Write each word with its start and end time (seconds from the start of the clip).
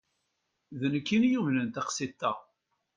D 0.79 0.81
anekk 0.87 1.09
i 1.15 1.19
yumnen 1.31 1.67
taqsiḍt-a. 1.69 2.31